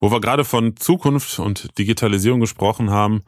[0.00, 3.22] Wo wir gerade von Zukunft und Digitalisierung gesprochen haben,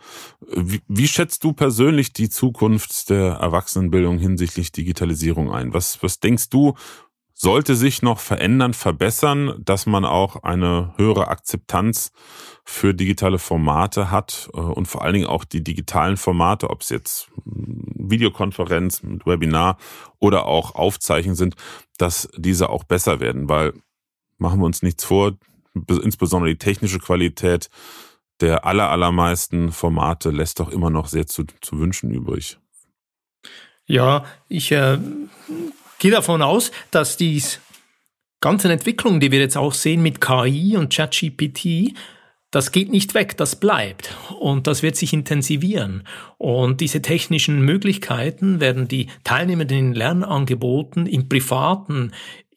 [0.53, 5.75] wie, wie, schätzt du persönlich die Zukunft der Erwachsenenbildung hinsichtlich Digitalisierung ein?
[5.75, 6.75] Was, was denkst du,
[7.35, 12.13] sollte sich noch verändern, verbessern, dass man auch eine höhere Akzeptanz
[12.65, 16.91] für digitale Formate hat äh, und vor allen Dingen auch die digitalen Formate, ob es
[16.91, 19.79] jetzt Videokonferenz, Webinar
[20.19, 21.57] oder auch Aufzeichen sind,
[21.99, 23.73] dass diese auch besser werden, weil
[24.39, 25.33] machen wir uns nichts vor,
[25.89, 27.71] insbesondere die technische Qualität
[28.41, 32.59] der aller, allermeisten Formate lässt doch immer noch sehr zu, zu wünschen übrig.
[33.87, 34.99] Ja, ich äh,
[36.01, 37.41] gehe davon aus, dass die
[38.41, 41.95] ganzen Entwicklungen, die wir jetzt auch sehen mit KI und ChatGPT,
[42.51, 46.03] das geht nicht weg, das bleibt und das wird sich intensivieren.
[46.37, 52.11] Und diese technischen Möglichkeiten werden die Teilnehmenden in Lernangeboten im privaten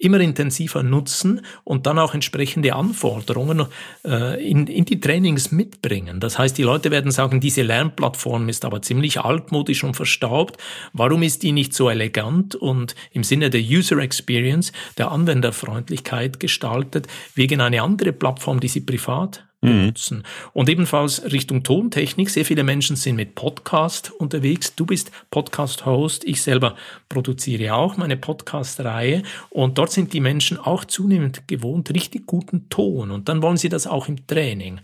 [0.04, 3.66] immer intensiver nutzen und dann auch entsprechende Anforderungen
[4.06, 6.20] äh, in, in die Trainings mitbringen.
[6.20, 10.58] Das heißt, die Leute werden sagen, diese Lernplattform ist aber ziemlich altmodisch und verstaubt.
[10.92, 17.08] Warum ist die nicht so elegant und im Sinne der User Experience, der Anwenderfreundlichkeit gestaltet,
[17.36, 20.20] wegen eine andere Plattform, die sie privat benutzen.
[20.20, 20.24] Mhm.
[20.54, 22.30] Und ebenfalls Richtung Tontechnik.
[22.30, 24.76] Sehr viele Menschen sind mit Podcast unterwegs.
[24.76, 26.24] Du bist Podcast-Host.
[26.26, 26.76] Ich selber
[27.10, 29.24] produziere auch meine Podcast-Reihe.
[29.50, 33.12] Und dort sind die Menschen auch zunehmend gewohnt, richtig guten Ton.
[33.12, 34.80] Und dann wollen sie das auch im Training.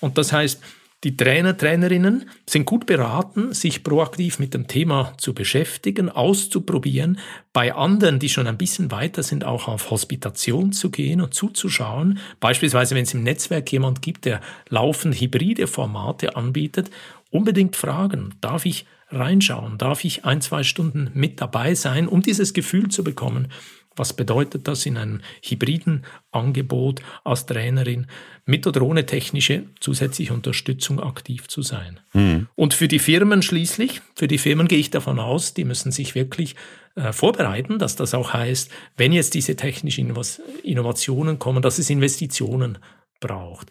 [0.00, 0.60] Und das heißt,
[1.04, 7.18] die Trainer, Trainerinnen sind gut beraten, sich proaktiv mit dem Thema zu beschäftigen, auszuprobieren,
[7.52, 12.18] bei anderen, die schon ein bisschen weiter sind, auch auf Hospitation zu gehen und zuzuschauen.
[12.40, 16.90] Beispielsweise, wenn es im Netzwerk jemand gibt, der laufend hybride Formate anbietet,
[17.30, 22.54] unbedingt fragen, darf ich reinschauen, darf ich ein, zwei Stunden mit dabei sein, um dieses
[22.54, 23.48] Gefühl zu bekommen,
[23.96, 28.06] was bedeutet das in einem hybriden Angebot als Trainerin
[28.44, 32.00] mit oder ohne technische zusätzliche Unterstützung aktiv zu sein?
[32.12, 32.46] Mhm.
[32.54, 36.14] Und für die Firmen schließlich, für die Firmen gehe ich davon aus, die müssen sich
[36.14, 36.54] wirklich
[36.94, 40.14] äh, vorbereiten, dass das auch heißt, wenn jetzt diese technischen
[40.62, 42.78] Innovationen kommen, dass es Investitionen
[43.20, 43.70] braucht.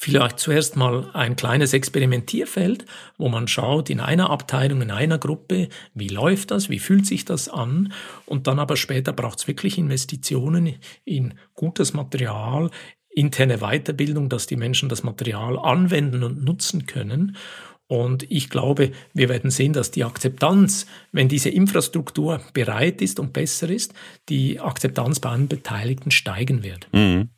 [0.00, 2.84] Vielleicht zuerst mal ein kleines Experimentierfeld,
[3.16, 7.24] wo man schaut in einer Abteilung, in einer Gruppe, wie läuft das, wie fühlt sich
[7.24, 7.92] das an
[8.24, 12.70] und dann aber später braucht es wirklich Investitionen in gutes Material,
[13.10, 17.36] interne Weiterbildung, dass die Menschen das Material anwenden und nutzen können.
[17.88, 23.32] Und ich glaube, wir werden sehen, dass die Akzeptanz, wenn diese Infrastruktur bereit ist und
[23.32, 23.94] besser ist,
[24.28, 26.86] die Akzeptanz bei allen Beteiligten steigen wird.
[26.92, 27.30] Mhm.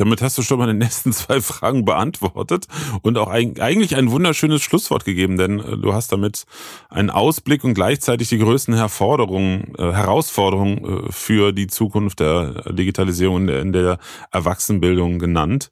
[0.00, 2.66] Damit hast du schon mal die nächsten zwei Fragen beantwortet
[3.02, 6.46] und auch eigentlich ein wunderschönes Schlusswort gegeben, denn äh, du hast damit
[6.88, 13.72] einen Ausblick und gleichzeitig die größten äh, Herausforderungen äh, für die Zukunft der Digitalisierung in
[13.72, 13.98] der
[14.32, 15.70] Erwachsenenbildung genannt,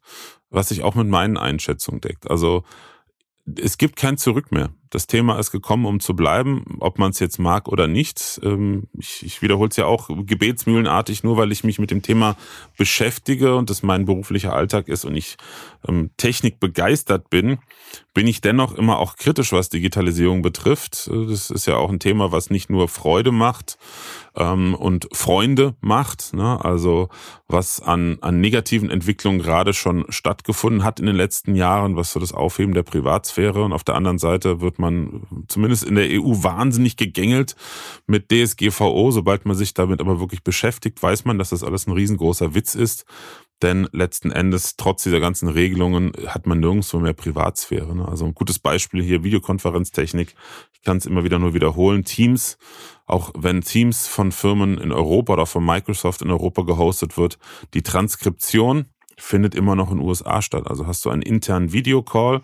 [0.51, 2.29] was sich auch mit meinen Einschätzungen deckt.
[2.29, 2.63] Also
[3.59, 4.69] es gibt kein Zurück mehr.
[4.89, 8.39] Das Thema ist gekommen, um zu bleiben, ob man es jetzt mag oder nicht.
[8.43, 12.35] Ähm, ich, ich wiederhole es ja auch gebetsmühlenartig, nur weil ich mich mit dem Thema
[12.77, 15.37] beschäftige und das mein beruflicher Alltag ist und ich
[15.87, 17.59] ähm, Technik begeistert bin,
[18.13, 21.07] bin ich dennoch immer auch kritisch, was Digitalisierung betrifft.
[21.07, 23.77] Das ist ja auch ein Thema, was nicht nur Freude macht
[24.35, 26.63] ähm, und Freunde macht, ne?
[26.63, 27.09] also
[27.47, 32.19] was an, an negativen Entwicklungen gerade schon stattgefunden hat in den letzten Jahren, was so
[32.19, 36.43] das Aufheben der Privatsphäre und auf der anderen Seite wird man zumindest in der EU
[36.43, 37.55] wahnsinnig gegängelt
[38.07, 39.11] mit DSGVO.
[39.11, 42.75] Sobald man sich damit aber wirklich beschäftigt, weiß man, dass das alles ein riesengroßer Witz
[42.75, 43.05] ist.
[43.61, 47.93] Denn letzten Endes, trotz dieser ganzen Regelungen, hat man nirgendwo mehr Privatsphäre.
[47.93, 48.07] Ne?
[48.07, 50.33] Also ein gutes Beispiel hier, Videokonferenztechnik.
[50.71, 52.05] Ich kann es immer wieder nur wiederholen.
[52.05, 52.57] Teams,
[53.05, 57.37] auch wenn Teams von Firmen in Europa oder von Microsoft in Europa gehostet wird,
[57.73, 58.85] die Transkription
[59.17, 60.67] findet immer noch in den USA statt.
[60.67, 62.41] Also hast du einen internen Videocall,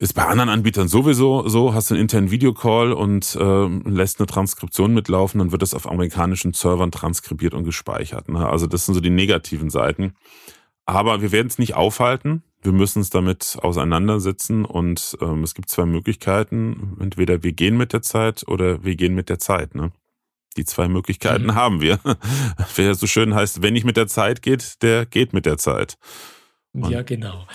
[0.00, 4.26] ist bei anderen Anbietern sowieso so, hast du einen internen Videocall und äh, lässt eine
[4.26, 8.30] Transkription mitlaufen, dann wird das auf amerikanischen Servern transkribiert und gespeichert.
[8.30, 8.48] Ne?
[8.48, 10.14] Also das sind so die negativen Seiten.
[10.86, 12.42] Aber wir werden es nicht aufhalten.
[12.62, 16.96] Wir müssen es damit auseinandersetzen und ähm, es gibt zwei Möglichkeiten.
[16.98, 19.74] Entweder wir gehen mit der Zeit oder wir gehen mit der Zeit.
[19.74, 19.92] Ne?
[20.56, 21.54] Die zwei Möglichkeiten mhm.
[21.54, 22.00] haben wir.
[22.74, 25.98] Wer so schön heißt, wenn nicht mit der Zeit geht, der geht mit der Zeit.
[26.72, 27.46] Und ja, genau.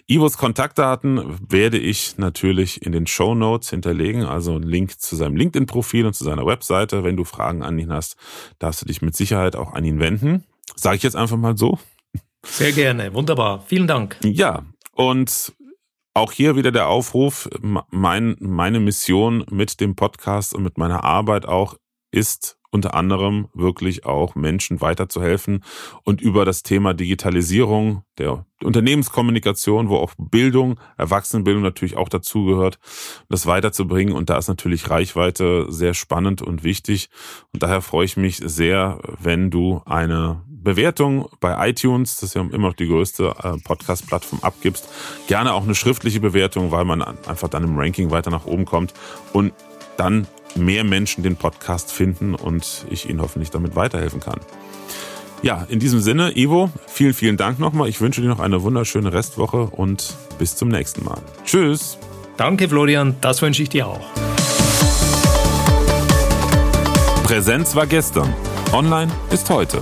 [0.07, 5.35] Ivos Kontaktdaten werde ich natürlich in den Show Notes hinterlegen, also einen Link zu seinem
[5.35, 7.03] LinkedIn-Profil und zu seiner Webseite.
[7.03, 8.15] Wenn du Fragen an ihn hast,
[8.57, 10.45] darfst du dich mit Sicherheit auch an ihn wenden.
[10.75, 11.77] Sage ich jetzt einfach mal so.
[12.43, 13.65] Sehr gerne, wunderbar.
[13.67, 14.15] Vielen Dank.
[14.23, 15.53] Ja, und
[16.13, 21.45] auch hier wieder der Aufruf, mein, meine Mission mit dem Podcast und mit meiner Arbeit
[21.45, 21.75] auch
[22.11, 25.63] ist unter anderem wirklich auch Menschen weiterzuhelfen
[26.03, 32.79] und über das Thema Digitalisierung der Unternehmenskommunikation, wo auch Bildung, Erwachsenenbildung natürlich auch dazugehört,
[33.29, 34.13] das weiterzubringen.
[34.13, 37.09] Und da ist natürlich Reichweite sehr spannend und wichtig.
[37.53, 42.41] Und daher freue ich mich sehr, wenn du eine Bewertung bei iTunes, das ist ja
[42.41, 44.87] immer noch die größte äh, Podcast-Plattform, abgibst.
[45.27, 48.93] Gerne auch eine schriftliche Bewertung, weil man einfach dann im Ranking weiter nach oben kommt
[49.33, 49.53] und
[49.97, 54.39] dann mehr Menschen den Podcast finden und ich ihnen hoffentlich damit weiterhelfen kann.
[55.43, 57.89] Ja, in diesem Sinne, Ivo, vielen, vielen Dank nochmal.
[57.89, 61.17] Ich wünsche dir noch eine wunderschöne Restwoche und bis zum nächsten Mal.
[61.45, 61.97] Tschüss.
[62.37, 63.15] Danke, Florian.
[63.21, 64.05] Das wünsche ich dir auch.
[67.23, 68.33] Präsenz war gestern.
[68.73, 69.81] Online ist heute.